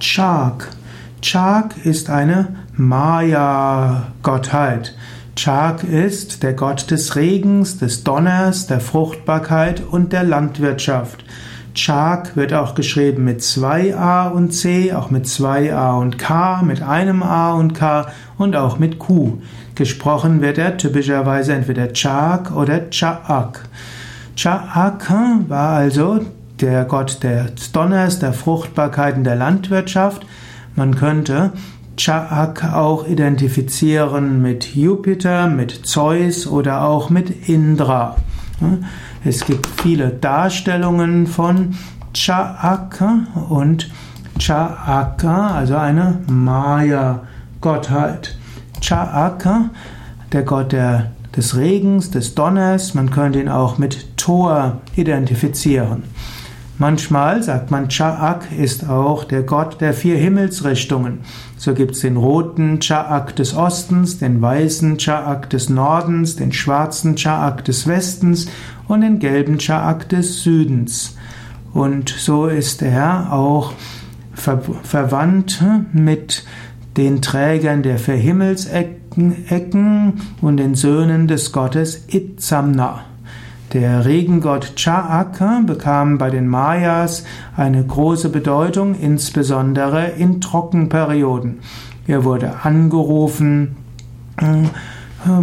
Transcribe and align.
Chak. 0.00 0.68
Chak 1.20 1.84
ist 1.84 2.08
eine 2.08 2.56
Maya-Gottheit. 2.74 4.94
Chak 5.36 5.84
ist 5.84 6.42
der 6.42 6.54
Gott 6.54 6.90
des 6.90 7.16
Regens, 7.16 7.76
des 7.78 8.02
Donners, 8.02 8.66
der 8.66 8.80
Fruchtbarkeit 8.80 9.82
und 9.82 10.14
der 10.14 10.24
Landwirtschaft. 10.24 11.22
Chak 11.74 12.34
wird 12.34 12.54
auch 12.54 12.74
geschrieben 12.74 13.24
mit 13.24 13.42
zwei 13.42 13.94
A 13.94 14.28
und 14.28 14.52
C, 14.52 14.94
auch 14.94 15.10
mit 15.10 15.28
zwei 15.28 15.74
A 15.74 15.98
und 15.98 16.16
K, 16.18 16.62
mit 16.62 16.80
einem 16.82 17.22
A 17.22 17.52
und 17.52 17.74
K 17.74 18.06
und 18.38 18.56
auch 18.56 18.78
mit 18.78 18.98
Q. 18.98 19.42
Gesprochen 19.74 20.40
wird 20.40 20.56
er 20.56 20.78
typischerweise 20.78 21.52
entweder 21.52 21.92
Chak 21.92 22.56
oder 22.56 22.88
Chaak. 22.90 23.68
Chaak 24.34 25.10
war 25.48 25.76
also 25.76 26.20
der 26.60 26.84
Gott 26.84 27.22
des 27.22 27.72
Donners, 27.72 28.18
der 28.18 28.32
Fruchtbarkeit 28.32 29.16
und 29.16 29.24
der 29.24 29.36
Landwirtschaft. 29.36 30.26
Man 30.76 30.94
könnte 30.94 31.52
Chaak 31.96 32.64
auch 32.72 33.06
identifizieren 33.06 34.40
mit 34.40 34.74
Jupiter, 34.74 35.48
mit 35.48 35.86
Zeus 35.86 36.46
oder 36.46 36.84
auch 36.84 37.10
mit 37.10 37.48
Indra. 37.48 38.16
Es 39.24 39.44
gibt 39.44 39.66
viele 39.82 40.08
Darstellungen 40.10 41.26
von 41.26 41.74
Chaak 42.14 43.02
und 43.48 43.90
Chaaka, 44.38 45.48
also 45.54 45.76
eine 45.76 46.20
Maya-Gottheit. 46.26 47.18
Chaaka, 48.80 49.70
der 50.32 50.42
Gott 50.42 50.72
der, 50.72 51.10
des 51.36 51.56
Regens, 51.56 52.10
des 52.10 52.34
Donners, 52.34 52.94
man 52.94 53.10
könnte 53.10 53.40
ihn 53.40 53.50
auch 53.50 53.76
mit 53.76 54.16
Thor 54.16 54.80
identifizieren. 54.96 56.04
Manchmal 56.80 57.42
sagt 57.42 57.70
man, 57.70 57.88
Cha'ak 57.88 58.50
ist 58.58 58.88
auch 58.88 59.24
der 59.24 59.42
Gott 59.42 59.82
der 59.82 59.92
vier 59.92 60.16
Himmelsrichtungen. 60.16 61.18
So 61.58 61.74
gibt 61.74 61.90
es 61.90 62.00
den 62.00 62.16
roten 62.16 62.78
Cha'ak 62.78 63.34
des 63.34 63.54
Ostens, 63.54 64.18
den 64.18 64.40
weißen 64.40 64.96
Cha'ak 64.96 65.50
des 65.50 65.68
Nordens, 65.68 66.36
den 66.36 66.52
schwarzen 66.52 67.16
Cha'ak 67.16 67.64
des 67.64 67.86
Westens 67.86 68.48
und 68.88 69.02
den 69.02 69.18
gelben 69.18 69.58
Cha'ak 69.58 70.08
des 70.08 70.42
Südens. 70.42 71.18
Und 71.74 72.08
so 72.08 72.46
ist 72.46 72.80
er 72.80 73.30
auch 73.30 73.74
ver 74.32 74.62
verwandt 74.82 75.62
mit 75.92 76.46
den 76.96 77.20
Trägern 77.20 77.82
der 77.82 77.98
vier 77.98 78.14
Himmelsecken 78.14 80.14
und 80.40 80.56
den 80.56 80.74
Söhnen 80.74 81.28
des 81.28 81.52
Gottes 81.52 82.06
Itzamna. 82.08 83.09
Der 83.72 84.04
Regengott 84.04 84.72
Cha'aka 84.76 85.64
bekam 85.64 86.18
bei 86.18 86.28
den 86.28 86.48
Mayas 86.48 87.22
eine 87.56 87.84
große 87.84 88.28
Bedeutung, 88.28 88.96
insbesondere 88.96 90.08
in 90.08 90.40
Trockenperioden. 90.40 91.60
Er 92.08 92.24
wurde 92.24 92.64
angerufen 92.64 93.76
äh, 94.38 94.66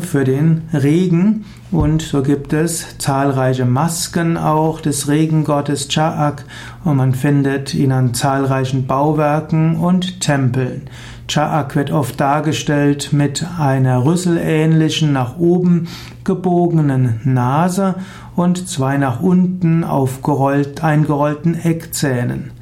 für 0.00 0.24
den 0.24 0.62
Regen 0.72 1.44
und 1.72 2.02
so 2.02 2.22
gibt 2.22 2.52
es 2.52 2.98
zahlreiche 2.98 3.64
Masken 3.64 4.36
auch 4.36 4.80
des 4.80 5.08
Regengottes 5.08 5.90
Cha'ak 5.90 6.44
und 6.84 6.96
man 6.96 7.14
findet 7.14 7.74
ihn 7.74 7.90
an 7.90 8.14
zahlreichen 8.14 8.86
Bauwerken 8.86 9.76
und 9.76 10.20
Tempeln. 10.20 10.82
Cha'ak 11.28 11.74
wird 11.74 11.90
oft 11.90 12.20
dargestellt 12.20 13.12
mit 13.12 13.44
einer 13.58 14.04
rüsselähnlichen, 14.04 15.12
nach 15.12 15.38
oben 15.38 15.88
gebogenen 16.22 17.20
Nase 17.24 17.96
und 18.36 18.68
zwei 18.68 18.96
nach 18.96 19.20
unten 19.20 19.82
aufgerollt, 19.82 20.84
eingerollten 20.84 21.54
Eckzähnen. 21.54 22.52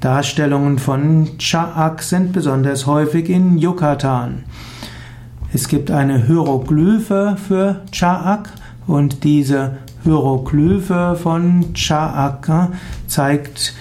Darstellungen 0.00 0.78
von 0.78 1.38
Cha'ak 1.38 2.02
sind 2.02 2.32
besonders 2.32 2.86
häufig 2.86 3.28
in 3.28 3.58
Yucatan. 3.58 4.44
Es 5.54 5.68
gibt 5.68 5.92
eine 5.92 6.26
Hieroglyphe 6.26 7.36
für 7.36 7.82
Cha'ak 7.92 8.46
und 8.88 9.22
diese 9.22 9.76
Hieroglyphe 10.02 11.14
von 11.14 11.72
Cha'ak 11.74 12.70
zeigt 13.06 13.72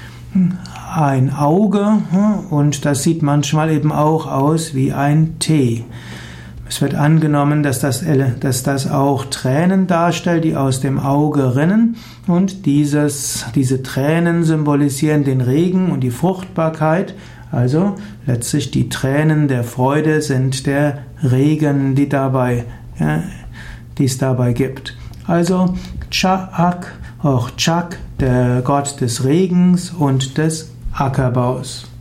ein 0.95 1.33
Auge 1.33 1.97
hm, 2.11 2.51
und 2.51 2.85
das 2.85 3.01
sieht 3.01 3.23
manchmal 3.23 3.71
eben 3.71 3.91
auch 3.91 4.27
aus 4.27 4.75
wie 4.75 4.93
ein 4.93 5.39
T. 5.39 5.83
Es 6.67 6.81
wird 6.81 6.95
angenommen, 6.95 7.61
dass 7.61 7.79
das, 7.79 8.03
dass 8.39 8.63
das 8.63 8.89
auch 8.89 9.25
Tränen 9.25 9.85
darstellt, 9.87 10.43
die 10.43 10.55
aus 10.55 10.79
dem 10.79 10.99
Auge 10.99 11.55
rinnen 11.55 11.97
und 12.25 12.65
dieses, 12.65 13.45
diese 13.53 13.83
Tränen 13.83 14.43
symbolisieren 14.43 15.23
den 15.23 15.41
Regen 15.41 15.91
und 15.91 16.01
die 16.01 16.11
Fruchtbarkeit. 16.11 17.15
Also 17.51 17.95
letztlich 18.25 18.71
die 18.71 18.89
Tränen 18.89 19.47
der 19.47 19.63
Freude 19.63 20.21
sind 20.21 20.65
der 20.65 20.99
Regen, 21.21 21.95
die 21.95 22.09
dabei, 22.09 22.65
ja, 22.99 23.23
die 23.97 24.05
es 24.05 24.17
dabei 24.17 24.53
gibt. 24.53 24.97
Also 25.27 25.75
Cha'ak, 26.11 26.85
auch 27.21 27.51
Chak, 27.57 27.97
der 28.19 28.61
Gott 28.63 28.99
des 29.01 29.23
Regens 29.23 29.91
und 29.91 30.37
des 30.37 30.71
Ackerbaus. 30.93 31.92